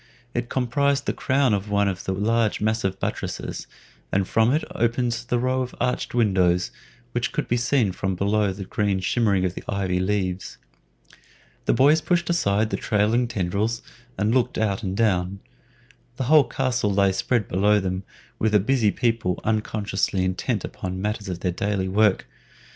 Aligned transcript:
It 0.33 0.49
comprised 0.49 1.05
the 1.05 1.13
crown 1.13 1.53
of 1.53 1.69
one 1.69 1.87
of 1.87 2.05
the 2.05 2.11
large 2.11 2.59
massive 2.59 2.99
buttresses, 2.99 3.67
and 4.11 4.27
from 4.27 4.51
it 4.51 4.63
opened 4.73 5.11
the 5.27 5.37
row 5.37 5.61
of 5.61 5.75
arched 5.79 6.15
windows 6.15 6.71
which 7.11 7.31
could 7.31 7.47
be 7.47 7.55
seen 7.55 7.91
from 7.91 8.15
below 8.15 8.45
through 8.47 8.53
the 8.53 8.65
green 8.65 8.99
shimmering 9.01 9.45
of 9.45 9.53
the 9.53 9.63
ivy 9.69 9.99
leaves. 9.99 10.57
The 11.65 11.75
boys 11.75 12.01
pushed 12.01 12.31
aside 12.31 12.71
the 12.71 12.77
trailing 12.77 13.27
tendrils 13.27 13.83
and 14.17 14.33
looked 14.33 14.57
out 14.57 14.81
and 14.81 14.97
down. 14.97 15.39
The 16.15 16.23
whole 16.23 16.45
castle 16.45 16.91
lay 16.91 17.11
spread 17.11 17.47
below 17.47 17.79
them, 17.79 18.01
with 18.39 18.53
the 18.53 18.59
busy 18.59 18.89
people 18.89 19.39
unconsciously 19.43 20.23
intent 20.25 20.65
upon 20.65 20.93
the 20.93 20.99
matters 21.01 21.29
of 21.29 21.41
their 21.41 21.51
daily 21.51 21.87
work. 21.87 22.25